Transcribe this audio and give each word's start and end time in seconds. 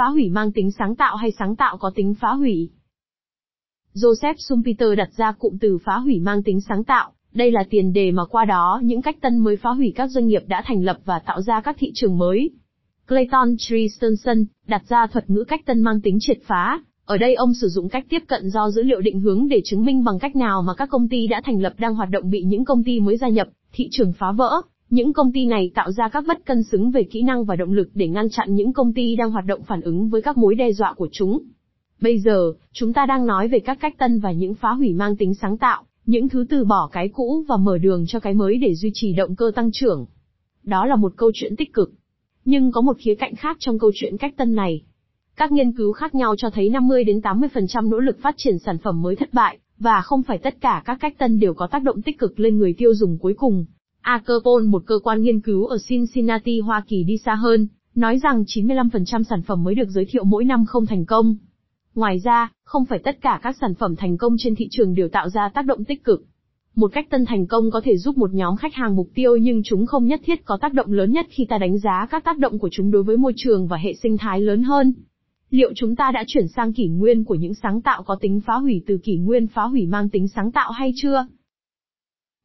phá 0.00 0.08
hủy 0.08 0.30
mang 0.30 0.52
tính 0.52 0.70
sáng 0.70 0.94
tạo 0.94 1.16
hay 1.16 1.30
sáng 1.38 1.56
tạo 1.56 1.76
có 1.76 1.90
tính 1.94 2.14
phá 2.20 2.32
hủy. 2.32 2.70
Joseph 3.94 4.34
Schumpeter 4.38 4.88
đặt 4.96 5.08
ra 5.16 5.32
cụm 5.32 5.58
từ 5.60 5.78
phá 5.84 5.96
hủy 5.96 6.20
mang 6.20 6.42
tính 6.42 6.60
sáng 6.60 6.84
tạo, 6.84 7.12
đây 7.32 7.50
là 7.50 7.64
tiền 7.70 7.92
đề 7.92 8.10
mà 8.10 8.24
qua 8.24 8.44
đó 8.44 8.80
những 8.84 9.02
cách 9.02 9.16
tân 9.20 9.38
mới 9.38 9.56
phá 9.56 9.70
hủy 9.70 9.92
các 9.96 10.06
doanh 10.10 10.26
nghiệp 10.26 10.42
đã 10.46 10.62
thành 10.66 10.84
lập 10.84 10.98
và 11.04 11.18
tạo 11.18 11.42
ra 11.42 11.60
các 11.60 11.76
thị 11.78 11.90
trường 11.94 12.18
mới. 12.18 12.50
Clayton 13.08 13.56
Christensen 13.58 14.44
đặt 14.66 14.82
ra 14.88 15.06
thuật 15.06 15.30
ngữ 15.30 15.44
cách 15.48 15.66
tân 15.66 15.80
mang 15.80 16.00
tính 16.00 16.18
triệt 16.20 16.38
phá, 16.44 16.80
ở 17.04 17.16
đây 17.16 17.34
ông 17.34 17.54
sử 17.54 17.68
dụng 17.68 17.88
cách 17.88 18.06
tiếp 18.08 18.22
cận 18.28 18.50
do 18.50 18.70
dữ 18.70 18.82
liệu 18.82 19.00
định 19.00 19.20
hướng 19.20 19.48
để 19.48 19.60
chứng 19.64 19.84
minh 19.84 20.04
bằng 20.04 20.18
cách 20.18 20.36
nào 20.36 20.62
mà 20.62 20.74
các 20.74 20.88
công 20.90 21.08
ty 21.08 21.26
đã 21.26 21.40
thành 21.44 21.62
lập 21.62 21.74
đang 21.78 21.94
hoạt 21.94 22.10
động 22.10 22.30
bị 22.30 22.42
những 22.42 22.64
công 22.64 22.84
ty 22.84 23.00
mới 23.00 23.16
gia 23.16 23.28
nhập, 23.28 23.48
thị 23.72 23.88
trường 23.90 24.12
phá 24.12 24.32
vỡ. 24.32 24.62
Những 24.90 25.12
công 25.12 25.32
ty 25.32 25.46
này 25.46 25.70
tạo 25.74 25.92
ra 25.92 26.08
các 26.08 26.24
bất 26.28 26.46
cân 26.46 26.62
xứng 26.62 26.90
về 26.90 27.02
kỹ 27.02 27.22
năng 27.22 27.44
và 27.44 27.56
động 27.56 27.72
lực 27.72 27.90
để 27.94 28.08
ngăn 28.08 28.30
chặn 28.30 28.54
những 28.54 28.72
công 28.72 28.92
ty 28.92 29.16
đang 29.16 29.30
hoạt 29.30 29.46
động 29.46 29.62
phản 29.62 29.80
ứng 29.80 30.08
với 30.08 30.22
các 30.22 30.36
mối 30.36 30.54
đe 30.54 30.72
dọa 30.72 30.92
của 30.92 31.08
chúng. 31.12 31.42
Bây 32.00 32.18
giờ, 32.18 32.52
chúng 32.72 32.92
ta 32.92 33.06
đang 33.06 33.26
nói 33.26 33.48
về 33.48 33.58
các 33.58 33.78
cách 33.80 33.98
tân 33.98 34.20
và 34.20 34.32
những 34.32 34.54
phá 34.54 34.70
hủy 34.70 34.92
mang 34.92 35.16
tính 35.16 35.34
sáng 35.34 35.58
tạo, 35.58 35.84
những 36.06 36.28
thứ 36.28 36.46
từ 36.50 36.64
bỏ 36.64 36.88
cái 36.92 37.08
cũ 37.08 37.44
và 37.48 37.56
mở 37.56 37.78
đường 37.78 38.04
cho 38.08 38.20
cái 38.20 38.34
mới 38.34 38.58
để 38.58 38.74
duy 38.74 38.90
trì 38.94 39.12
động 39.12 39.36
cơ 39.36 39.52
tăng 39.54 39.70
trưởng. 39.72 40.06
Đó 40.62 40.86
là 40.86 40.96
một 40.96 41.12
câu 41.16 41.30
chuyện 41.34 41.56
tích 41.56 41.72
cực. 41.72 41.92
Nhưng 42.44 42.72
có 42.72 42.80
một 42.80 42.96
khía 42.98 43.14
cạnh 43.14 43.36
khác 43.36 43.56
trong 43.60 43.78
câu 43.78 43.90
chuyện 43.94 44.16
cách 44.16 44.34
tân 44.36 44.54
này. 44.54 44.82
Các 45.36 45.52
nghiên 45.52 45.72
cứu 45.72 45.92
khác 45.92 46.14
nhau 46.14 46.34
cho 46.38 46.50
thấy 46.50 46.68
50 46.68 47.04
đến 47.04 47.20
80% 47.20 47.88
nỗ 47.88 47.98
lực 47.98 48.18
phát 48.22 48.34
triển 48.38 48.58
sản 48.58 48.78
phẩm 48.78 49.02
mới 49.02 49.16
thất 49.16 49.34
bại, 49.34 49.58
và 49.78 50.00
không 50.00 50.22
phải 50.22 50.38
tất 50.38 50.60
cả 50.60 50.82
các 50.84 50.98
cách 51.00 51.18
tân 51.18 51.38
đều 51.38 51.54
có 51.54 51.66
tác 51.66 51.82
động 51.82 52.02
tích 52.02 52.18
cực 52.18 52.40
lên 52.40 52.58
người 52.58 52.74
tiêu 52.78 52.94
dùng 52.94 53.18
cuối 53.18 53.34
cùng. 53.34 53.66
Acropol, 54.00 54.64
một 54.64 54.82
cơ 54.86 54.98
quan 55.02 55.22
nghiên 55.22 55.40
cứu 55.40 55.66
ở 55.66 55.78
Cincinnati, 55.88 56.60
Hoa 56.60 56.82
Kỳ 56.88 57.04
đi 57.04 57.16
xa 57.16 57.34
hơn, 57.34 57.68
nói 57.94 58.18
rằng 58.18 58.44
95% 58.46 59.22
sản 59.22 59.42
phẩm 59.42 59.64
mới 59.64 59.74
được 59.74 59.88
giới 59.88 60.04
thiệu 60.04 60.24
mỗi 60.24 60.44
năm 60.44 60.64
không 60.66 60.86
thành 60.86 61.04
công. 61.04 61.36
Ngoài 61.94 62.18
ra, 62.18 62.52
không 62.64 62.84
phải 62.84 62.98
tất 62.98 63.20
cả 63.20 63.40
các 63.42 63.56
sản 63.60 63.74
phẩm 63.74 63.96
thành 63.96 64.18
công 64.18 64.36
trên 64.38 64.54
thị 64.54 64.68
trường 64.70 64.94
đều 64.94 65.08
tạo 65.08 65.28
ra 65.28 65.48
tác 65.54 65.66
động 65.66 65.84
tích 65.84 66.04
cực. 66.04 66.24
Một 66.74 66.92
cách 66.92 67.06
tân 67.10 67.24
thành 67.26 67.46
công 67.46 67.70
có 67.70 67.80
thể 67.84 67.96
giúp 67.96 68.18
một 68.18 68.32
nhóm 68.32 68.56
khách 68.56 68.74
hàng 68.74 68.96
mục 68.96 69.08
tiêu 69.14 69.36
nhưng 69.36 69.62
chúng 69.64 69.86
không 69.86 70.06
nhất 70.06 70.20
thiết 70.24 70.44
có 70.44 70.58
tác 70.60 70.74
động 70.74 70.92
lớn 70.92 71.12
nhất 71.12 71.26
khi 71.30 71.46
ta 71.48 71.58
đánh 71.58 71.78
giá 71.78 72.06
các 72.10 72.24
tác 72.24 72.38
động 72.38 72.58
của 72.58 72.68
chúng 72.72 72.90
đối 72.90 73.02
với 73.02 73.16
môi 73.16 73.32
trường 73.36 73.66
và 73.66 73.76
hệ 73.76 73.94
sinh 73.94 74.18
thái 74.18 74.40
lớn 74.40 74.62
hơn. 74.62 74.92
Liệu 75.50 75.72
chúng 75.76 75.96
ta 75.96 76.10
đã 76.14 76.24
chuyển 76.26 76.48
sang 76.48 76.72
kỷ 76.72 76.88
nguyên 76.88 77.24
của 77.24 77.34
những 77.34 77.54
sáng 77.54 77.80
tạo 77.80 78.02
có 78.02 78.16
tính 78.20 78.40
phá 78.40 78.54
hủy 78.54 78.82
từ 78.86 78.98
kỷ 78.98 79.16
nguyên 79.16 79.46
phá 79.46 79.62
hủy 79.62 79.86
mang 79.86 80.08
tính 80.08 80.28
sáng 80.28 80.52
tạo 80.52 80.72
hay 80.72 80.92
chưa? 80.96 81.26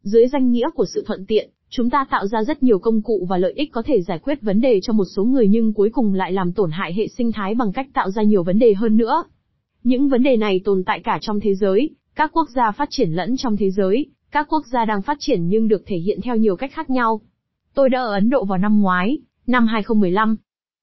Dưới 0.05 0.27
danh 0.27 0.51
nghĩa 0.51 0.69
của 0.75 0.85
sự 0.85 1.03
thuận 1.07 1.25
tiện, 1.25 1.49
chúng 1.69 1.89
ta 1.89 2.05
tạo 2.09 2.27
ra 2.27 2.43
rất 2.43 2.63
nhiều 2.63 2.79
công 2.79 3.01
cụ 3.01 3.25
và 3.29 3.37
lợi 3.37 3.53
ích 3.55 3.71
có 3.71 3.81
thể 3.85 4.01
giải 4.01 4.19
quyết 4.19 4.41
vấn 4.41 4.61
đề 4.61 4.79
cho 4.83 4.93
một 4.93 5.03
số 5.15 5.23
người 5.23 5.47
nhưng 5.47 5.73
cuối 5.73 5.89
cùng 5.89 6.13
lại 6.13 6.31
làm 6.31 6.53
tổn 6.53 6.71
hại 6.71 6.93
hệ 6.93 7.07
sinh 7.07 7.31
thái 7.31 7.55
bằng 7.55 7.71
cách 7.71 7.87
tạo 7.93 8.11
ra 8.11 8.23
nhiều 8.23 8.43
vấn 8.43 8.59
đề 8.59 8.73
hơn 8.73 8.97
nữa. 8.97 9.23
Những 9.83 10.09
vấn 10.09 10.23
đề 10.23 10.37
này 10.37 10.61
tồn 10.65 10.83
tại 10.83 11.01
cả 11.03 11.17
trong 11.21 11.39
thế 11.39 11.55
giới, 11.55 11.89
các 12.15 12.31
quốc 12.33 12.49
gia 12.55 12.71
phát 12.71 12.87
triển 12.91 13.11
lẫn 13.11 13.37
trong 13.37 13.57
thế 13.57 13.71
giới, 13.71 14.05
các 14.31 14.47
quốc 14.49 14.63
gia 14.71 14.85
đang 14.85 15.01
phát 15.01 15.17
triển 15.19 15.47
nhưng 15.47 15.67
được 15.67 15.83
thể 15.85 15.97
hiện 15.97 16.19
theo 16.23 16.35
nhiều 16.35 16.55
cách 16.55 16.71
khác 16.73 16.89
nhau. 16.89 17.21
Tôi 17.73 17.89
đã 17.89 17.99
ở 17.99 18.13
Ấn 18.13 18.29
Độ 18.29 18.45
vào 18.45 18.57
năm 18.57 18.81
ngoái, 18.81 19.17
năm 19.47 19.67
2015. 19.67 20.35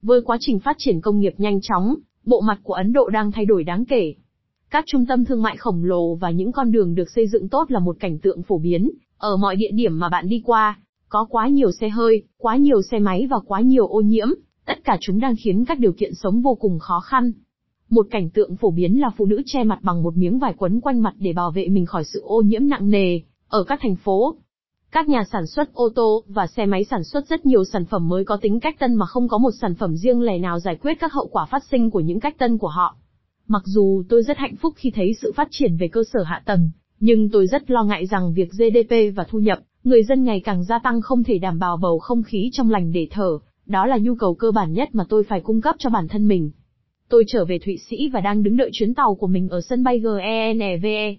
Với 0.03 0.23
quá 0.23 0.37
trình 0.41 0.59
phát 0.59 0.77
triển 0.79 1.01
công 1.01 1.21
nghiệp 1.21 1.35
nhanh 1.39 1.61
chóng, 1.61 1.95
bộ 2.25 2.41
mặt 2.41 2.61
của 2.63 2.75
Ấn 2.75 2.93
Độ 2.93 3.09
đang 3.09 3.33
thay 3.33 3.45
đổi 3.45 3.65
đáng 3.65 3.85
kể. 3.85 4.15
Các 4.71 4.85
trung 4.87 5.07
tâm 5.07 5.25
thương 5.25 5.43
mại 5.43 5.57
khổng 5.57 5.85
lồ 5.85 6.15
và 6.15 6.31
những 6.31 6.53
con 6.53 6.73
đường 6.73 6.95
được 6.95 7.11
xây 7.11 7.27
dựng 7.27 7.49
tốt 7.49 7.71
là 7.71 7.79
một 7.79 7.97
cảnh 8.01 8.19
tượng 8.19 8.43
phổ 8.43 8.59
biến, 8.59 8.91
ở 9.23 9.37
mọi 9.37 9.57
địa 9.57 9.71
điểm 9.75 9.99
mà 9.99 10.09
bạn 10.09 10.29
đi 10.29 10.43
qua, 10.45 10.79
có 11.09 11.27
quá 11.31 11.49
nhiều 11.49 11.73
xe 11.73 11.89
hơi, 11.89 12.23
quá 12.39 12.57
nhiều 12.57 12.83
xe 12.83 12.99
máy 12.99 13.27
và 13.31 13.37
quá 13.47 13.61
nhiều 13.61 13.87
ô 13.87 14.01
nhiễm, 14.01 14.29
tất 14.67 14.85
cả 14.85 14.97
chúng 15.01 15.21
đang 15.21 15.35
khiến 15.45 15.65
các 15.65 15.79
điều 15.79 15.93
kiện 15.93 16.15
sống 16.15 16.43
vô 16.43 16.55
cùng 16.55 16.79
khó 16.79 17.01
khăn. 17.01 17.33
Một 17.91 18.07
cảnh 18.11 18.31
tượng 18.31 18.57
phổ 18.57 18.71
biến 18.71 19.01
là 19.01 19.11
phụ 19.17 19.27
nữ 19.27 19.43
che 19.47 19.65
mặt 19.65 19.79
bằng 19.83 20.03
một 20.03 20.17
miếng 20.17 20.39
vải 20.39 20.55
quấn 20.59 20.81
quanh 20.81 21.03
mặt 21.03 21.15
để 21.19 21.33
bảo 21.33 21.51
vệ 21.51 21.69
mình 21.69 21.87
khỏi 21.87 22.05
sự 22.05 22.21
ô 22.25 22.41
nhiễm 22.41 22.69
nặng 22.69 22.91
nề, 22.91 23.21
ở 23.49 23.65
các 23.65 23.79
thành 23.83 23.97
phố. 23.97 24.37
Các 24.91 25.09
nhà 25.09 25.25
sản 25.33 25.47
xuất 25.47 25.75
ô 25.75 25.89
tô 25.95 26.25
và 26.27 26.47
xe 26.47 26.67
máy 26.67 26.85
sản 26.85 27.05
xuất 27.05 27.27
rất 27.27 27.47
nhiều 27.47 27.65
sản 27.65 27.85
phẩm 27.85 28.09
mới 28.09 28.25
có 28.25 28.37
tính 28.37 28.61
cách 28.61 28.79
tân 28.79 28.95
mà 28.95 29.07
không 29.07 29.29
có 29.29 29.39
một 29.39 29.51
sản 29.61 29.75
phẩm 29.75 29.97
riêng 29.97 30.21
lẻ 30.21 30.39
nào 30.39 30.59
giải 30.59 30.77
quyết 30.83 30.95
các 31.01 31.13
hậu 31.13 31.27
quả 31.27 31.47
phát 31.47 31.65
sinh 31.71 31.91
của 31.91 32.01
những 32.01 32.21
cách 32.21 32.39
tân 32.39 32.59
của 32.59 32.69
họ. 32.69 32.97
Mặc 33.49 33.63
dù 33.65 34.03
tôi 34.09 34.23
rất 34.23 34.39
hạnh 34.39 34.57
phúc 34.57 34.75
khi 34.77 34.91
thấy 34.95 35.15
sự 35.23 35.33
phát 35.37 35.49
triển 35.51 35.77
về 35.77 35.89
cơ 35.89 36.03
sở 36.13 36.23
hạ 36.23 36.43
tầng, 36.47 36.71
nhưng 37.05 37.31
tôi 37.31 37.47
rất 37.47 37.71
lo 37.71 37.85
ngại 37.85 38.07
rằng 38.07 38.33
việc 38.33 38.51
GDP 38.51 38.95
và 39.17 39.25
thu 39.25 39.39
nhập, 39.39 39.59
người 39.85 40.03
dân 40.03 40.25
ngày 40.25 40.41
càng 40.41 40.65
gia 40.65 40.79
tăng 40.79 41.01
không 41.01 41.25
thể 41.25 41.39
đảm 41.39 41.59
bảo 41.59 41.77
bầu 41.77 41.99
không 41.99 42.23
khí 42.23 42.51
trong 42.53 42.71
lành 42.71 42.93
để 42.93 43.09
thở, 43.11 43.39
đó 43.67 43.87
là 43.87 43.99
nhu 43.99 44.15
cầu 44.15 44.35
cơ 44.35 44.51
bản 44.51 44.73
nhất 44.73 44.89
mà 44.93 45.05
tôi 45.09 45.25
phải 45.25 45.41
cung 45.41 45.61
cấp 45.61 45.77
cho 45.79 45.91
bản 45.91 46.09
thân 46.09 46.29
mình. 46.29 46.51
Tôi 47.09 47.25
trở 47.27 47.45
về 47.45 47.59
Thụy 47.59 47.79
Sĩ 47.79 48.09
và 48.09 48.21
đang 48.21 48.43
đứng 48.43 48.57
đợi 48.57 48.71
chuyến 48.73 48.95
tàu 48.95 49.15
của 49.15 49.27
mình 49.27 49.49
ở 49.49 49.61
sân 49.61 49.85
bay 49.85 50.01
GENEVE. 50.01 51.17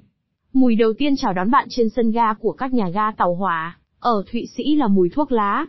Mùi 0.53 0.75
đầu 0.75 0.93
tiên 0.93 1.13
chào 1.17 1.33
đón 1.33 1.51
bạn 1.51 1.67
trên 1.69 1.89
sân 1.89 2.11
ga 2.11 2.33
của 2.33 2.51
các 2.51 2.73
nhà 2.73 2.89
ga 2.89 3.11
tàu 3.11 3.35
hỏa, 3.35 3.77
ở 3.99 4.23
Thụy 4.31 4.45
Sĩ 4.57 4.75
là 4.75 4.87
mùi 4.87 5.09
thuốc 5.09 5.31
lá. 5.31 5.65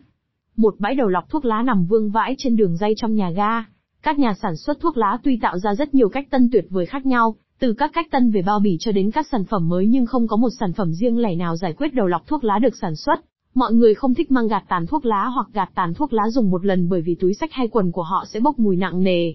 Một 0.57 0.75
bãi 0.79 0.95
đầu 0.95 1.09
lọc 1.09 1.31
thuốc 1.31 1.45
lá 1.45 1.63
nằm 1.63 1.87
vương 1.87 2.11
vãi 2.11 2.35
trên 2.39 2.57
đường 2.57 2.77
dây 2.77 2.95
trong 2.97 3.15
nhà 3.15 3.31
ga. 3.31 3.65
Các 4.03 4.19
nhà 4.19 4.35
sản 4.43 4.57
xuất 4.57 4.81
thuốc 4.81 4.97
lá 4.97 5.19
tuy 5.23 5.39
tạo 5.43 5.59
ra 5.59 5.75
rất 5.75 5.95
nhiều 5.95 6.09
cách 6.09 6.27
tân 6.31 6.49
tuyệt 6.53 6.65
vời 6.71 6.87
khác 6.87 7.07
nhau, 7.07 7.37
từ 7.65 7.73
các 7.73 7.91
cách 7.95 8.11
tân 8.11 8.31
về 8.31 8.43
bao 8.43 8.61
bì 8.61 8.77
cho 8.81 8.93
đến 8.93 9.11
các 9.11 9.27
sản 9.33 9.45
phẩm 9.45 9.69
mới 9.69 9.87
nhưng 9.87 10.07
không 10.07 10.29
có 10.29 10.37
một 10.37 10.49
sản 10.61 10.73
phẩm 10.73 10.93
riêng 10.93 11.19
lẻ 11.19 11.35
nào 11.35 11.57
giải 11.57 11.73
quyết 11.73 11.95
đầu 11.95 12.07
lọc 12.07 12.27
thuốc 12.27 12.45
lá 12.45 12.59
được 12.59 12.77
sản 12.81 12.97
xuất. 12.97 13.21
Mọi 13.55 13.73
người 13.73 13.95
không 13.95 14.15
thích 14.15 14.31
mang 14.31 14.49
gạt 14.49 14.65
tàn 14.69 14.87
thuốc 14.87 15.05
lá 15.05 15.27
hoặc 15.27 15.47
gạt 15.53 15.71
tàn 15.75 15.95
thuốc 15.95 16.13
lá 16.13 16.23
dùng 16.29 16.51
một 16.51 16.65
lần 16.65 16.89
bởi 16.89 17.01
vì 17.01 17.15
túi 17.15 17.35
sách 17.35 17.53
hay 17.53 17.69
quần 17.69 17.93
của 17.93 18.03
họ 18.03 18.25
sẽ 18.29 18.41
bốc 18.41 18.59
mùi 18.59 18.77
nặng 18.77 19.03
nề. 19.03 19.33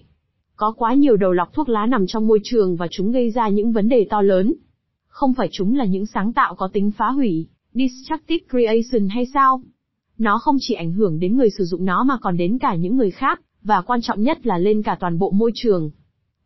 Có 0.56 0.72
quá 0.72 0.94
nhiều 0.94 1.16
đầu 1.16 1.32
lọc 1.32 1.52
thuốc 1.52 1.68
lá 1.68 1.86
nằm 1.86 2.06
trong 2.06 2.26
môi 2.26 2.40
trường 2.44 2.76
và 2.76 2.86
chúng 2.90 3.12
gây 3.12 3.30
ra 3.30 3.48
những 3.48 3.72
vấn 3.72 3.88
đề 3.88 4.06
to 4.10 4.22
lớn. 4.22 4.54
Không 5.08 5.34
phải 5.34 5.48
chúng 5.52 5.76
là 5.76 5.84
những 5.84 6.06
sáng 6.06 6.32
tạo 6.32 6.54
có 6.54 6.68
tính 6.72 6.90
phá 6.90 7.10
hủy, 7.10 7.46
destructive 7.74 8.44
creation 8.50 9.08
hay 9.08 9.26
sao? 9.34 9.62
Nó 10.18 10.38
không 10.38 10.56
chỉ 10.60 10.74
ảnh 10.74 10.92
hưởng 10.92 11.18
đến 11.20 11.36
người 11.36 11.50
sử 11.50 11.64
dụng 11.64 11.84
nó 11.84 12.04
mà 12.04 12.16
còn 12.20 12.36
đến 12.36 12.58
cả 12.58 12.74
những 12.74 12.96
người 12.96 13.10
khác, 13.10 13.40
và 13.62 13.82
quan 13.82 14.00
trọng 14.02 14.22
nhất 14.22 14.46
là 14.46 14.58
lên 14.58 14.82
cả 14.82 14.96
toàn 15.00 15.18
bộ 15.18 15.30
môi 15.30 15.50
trường. 15.54 15.90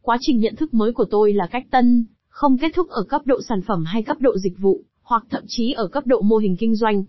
Quá 0.07 0.17
trình 0.21 0.39
nhận 0.39 0.57
thức 0.57 0.75
mới 0.75 0.93
của 0.93 1.05
tôi 1.11 1.33
là 1.33 1.47
cách 1.47 1.67
tân, 1.71 2.05
không 2.29 2.59
kết 2.59 2.73
thúc 2.75 2.89
ở 2.89 3.03
cấp 3.03 3.23
độ 3.25 3.41
sản 3.49 3.61
phẩm 3.67 3.85
hay 3.85 4.03
cấp 4.03 4.17
độ 4.21 4.39
dịch 4.39 4.59
vụ, 4.59 4.81
hoặc 5.03 5.25
thậm 5.31 5.43
chí 5.47 5.73
ở 5.73 5.87
cấp 5.87 6.07
độ 6.07 6.21
mô 6.21 6.37
hình 6.37 6.57
kinh 6.57 6.75
doanh. 6.75 7.05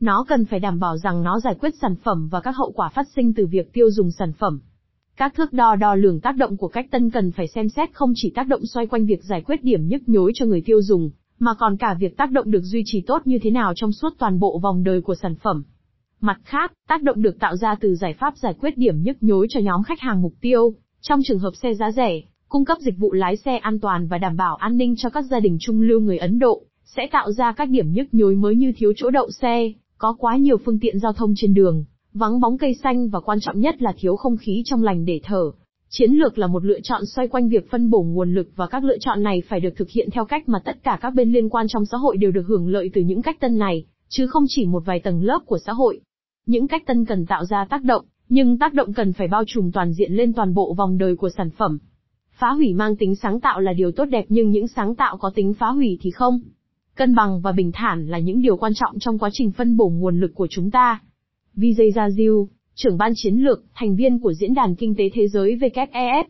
Nó 0.00 0.24
cần 0.28 0.44
phải 0.44 0.60
đảm 0.60 0.78
bảo 0.78 0.96
rằng 0.96 1.22
nó 1.22 1.40
giải 1.40 1.54
quyết 1.60 1.74
sản 1.82 1.94
phẩm 2.04 2.28
và 2.28 2.40
các 2.40 2.56
hậu 2.56 2.72
quả 2.72 2.88
phát 2.88 3.06
sinh 3.16 3.34
từ 3.34 3.46
việc 3.46 3.72
tiêu 3.72 3.90
dùng 3.90 4.10
sản 4.10 4.32
phẩm. 4.32 4.60
Các 5.16 5.34
thước 5.34 5.52
đo 5.52 5.76
đo 5.76 5.94
lường 5.94 6.20
tác 6.20 6.36
động 6.36 6.56
của 6.56 6.68
cách 6.68 6.86
tân 6.90 7.10
cần 7.10 7.30
phải 7.30 7.48
xem 7.48 7.68
xét 7.68 7.88
không 7.92 8.12
chỉ 8.16 8.32
tác 8.34 8.46
động 8.48 8.66
xoay 8.66 8.86
quanh 8.86 9.06
việc 9.06 9.24
giải 9.24 9.42
quyết 9.42 9.64
điểm 9.64 9.88
nhức 9.88 10.08
nhối 10.08 10.32
cho 10.34 10.46
người 10.46 10.62
tiêu 10.66 10.82
dùng, 10.82 11.10
mà 11.38 11.54
còn 11.58 11.76
cả 11.76 11.96
việc 12.00 12.16
tác 12.16 12.30
động 12.30 12.50
được 12.50 12.62
duy 12.62 12.82
trì 12.86 13.00
tốt 13.00 13.22
như 13.24 13.38
thế 13.42 13.50
nào 13.50 13.72
trong 13.76 13.92
suốt 13.92 14.10
toàn 14.18 14.38
bộ 14.38 14.58
vòng 14.58 14.84
đời 14.84 15.00
của 15.00 15.14
sản 15.14 15.34
phẩm. 15.34 15.62
Mặt 16.20 16.40
khác, 16.44 16.72
tác 16.88 17.02
động 17.02 17.22
được 17.22 17.38
tạo 17.38 17.56
ra 17.56 17.74
từ 17.80 17.94
giải 17.94 18.14
pháp 18.14 18.36
giải 18.36 18.54
quyết 18.60 18.78
điểm 18.78 19.02
nhức 19.02 19.22
nhối 19.22 19.46
cho 19.50 19.60
nhóm 19.60 19.82
khách 19.82 20.00
hàng 20.00 20.22
mục 20.22 20.32
tiêu, 20.40 20.74
trong 21.00 21.20
trường 21.24 21.38
hợp 21.38 21.52
xe 21.62 21.74
giá 21.74 21.90
rẻ, 21.90 22.20
cung 22.52 22.64
cấp 22.64 22.78
dịch 22.80 22.98
vụ 22.98 23.12
lái 23.12 23.36
xe 23.36 23.56
an 23.56 23.78
toàn 23.78 24.06
và 24.06 24.18
đảm 24.18 24.36
bảo 24.36 24.56
an 24.56 24.76
ninh 24.76 24.94
cho 24.96 25.10
các 25.10 25.24
gia 25.30 25.40
đình 25.40 25.56
trung 25.60 25.80
lưu 25.80 26.00
người 26.00 26.18
Ấn 26.18 26.38
Độ, 26.38 26.62
sẽ 26.84 27.02
tạo 27.12 27.32
ra 27.32 27.52
các 27.52 27.68
điểm 27.68 27.92
nhức 27.92 28.14
nhối 28.14 28.34
mới 28.34 28.56
như 28.56 28.72
thiếu 28.76 28.92
chỗ 28.96 29.10
đậu 29.10 29.30
xe, 29.30 29.72
có 29.98 30.16
quá 30.18 30.36
nhiều 30.36 30.56
phương 30.64 30.78
tiện 30.80 30.98
giao 30.98 31.12
thông 31.12 31.32
trên 31.36 31.54
đường, 31.54 31.84
vắng 32.14 32.40
bóng 32.40 32.58
cây 32.58 32.74
xanh 32.82 33.08
và 33.08 33.20
quan 33.20 33.38
trọng 33.40 33.60
nhất 33.60 33.82
là 33.82 33.92
thiếu 33.98 34.16
không 34.16 34.36
khí 34.36 34.62
trong 34.64 34.82
lành 34.82 35.04
để 35.04 35.20
thở. 35.24 35.50
Chiến 35.88 36.12
lược 36.12 36.38
là 36.38 36.46
một 36.46 36.64
lựa 36.64 36.80
chọn 36.82 37.06
xoay 37.06 37.28
quanh 37.28 37.48
việc 37.48 37.70
phân 37.70 37.90
bổ 37.90 38.02
nguồn 38.02 38.34
lực 38.34 38.48
và 38.56 38.66
các 38.66 38.84
lựa 38.84 38.98
chọn 39.00 39.22
này 39.22 39.42
phải 39.48 39.60
được 39.60 39.72
thực 39.76 39.90
hiện 39.90 40.08
theo 40.12 40.24
cách 40.24 40.48
mà 40.48 40.58
tất 40.64 40.82
cả 40.82 40.98
các 41.02 41.14
bên 41.14 41.32
liên 41.32 41.48
quan 41.48 41.66
trong 41.68 41.84
xã 41.86 41.96
hội 41.96 42.16
đều 42.16 42.30
được 42.30 42.46
hưởng 42.46 42.68
lợi 42.68 42.90
từ 42.94 43.00
những 43.00 43.22
cách 43.22 43.40
tân 43.40 43.58
này, 43.58 43.84
chứ 44.08 44.26
không 44.26 44.44
chỉ 44.48 44.66
một 44.66 44.82
vài 44.86 45.00
tầng 45.00 45.22
lớp 45.22 45.40
của 45.46 45.58
xã 45.66 45.72
hội. 45.72 46.00
Những 46.46 46.68
cách 46.68 46.82
tân 46.86 47.04
cần 47.04 47.26
tạo 47.26 47.44
ra 47.44 47.66
tác 47.70 47.84
động, 47.84 48.04
nhưng 48.28 48.58
tác 48.58 48.74
động 48.74 48.92
cần 48.92 49.12
phải 49.12 49.28
bao 49.28 49.42
trùm 49.46 49.70
toàn 49.70 49.92
diện 49.92 50.12
lên 50.12 50.32
toàn 50.32 50.54
bộ 50.54 50.74
vòng 50.74 50.98
đời 50.98 51.16
của 51.16 51.28
sản 51.28 51.50
phẩm. 51.50 51.78
Phá 52.42 52.52
hủy 52.52 52.74
mang 52.74 52.96
tính 52.96 53.14
sáng 53.14 53.40
tạo 53.40 53.60
là 53.60 53.72
điều 53.72 53.92
tốt 53.92 54.04
đẹp 54.04 54.24
nhưng 54.28 54.50
những 54.50 54.68
sáng 54.68 54.94
tạo 54.94 55.16
có 55.16 55.30
tính 55.34 55.54
phá 55.54 55.68
hủy 55.68 55.98
thì 56.02 56.10
không. 56.10 56.40
Cân 56.94 57.14
bằng 57.14 57.40
và 57.40 57.52
bình 57.52 57.72
thản 57.72 58.06
là 58.06 58.18
những 58.18 58.42
điều 58.42 58.56
quan 58.56 58.72
trọng 58.74 58.98
trong 58.98 59.18
quá 59.18 59.30
trình 59.32 59.50
phân 59.50 59.76
bổ 59.76 59.88
nguồn 59.88 60.20
lực 60.20 60.34
của 60.34 60.46
chúng 60.50 60.70
ta. 60.70 61.00
Vijay 61.56 61.90
Rajiv, 61.90 62.46
trưởng 62.74 62.98
ban 62.98 63.12
chiến 63.16 63.36
lược, 63.36 63.64
thành 63.74 63.96
viên 63.96 64.18
của 64.18 64.32
Diễn 64.32 64.54
đàn 64.54 64.74
Kinh 64.74 64.94
tế 64.94 65.10
Thế 65.14 65.28
giới 65.28 65.56
WEF. 65.56 66.24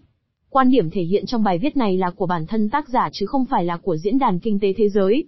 Quan 0.50 0.68
điểm 0.70 0.90
thể 0.90 1.02
hiện 1.02 1.26
trong 1.26 1.42
bài 1.42 1.58
viết 1.58 1.76
này 1.76 1.96
là 1.96 2.10
của 2.10 2.26
bản 2.26 2.46
thân 2.46 2.70
tác 2.70 2.88
giả 2.88 3.08
chứ 3.12 3.26
không 3.26 3.44
phải 3.44 3.64
là 3.64 3.76
của 3.76 3.96
Diễn 3.96 4.18
đàn 4.18 4.38
Kinh 4.38 4.60
tế 4.60 4.72
Thế 4.76 4.88
giới. 4.88 5.24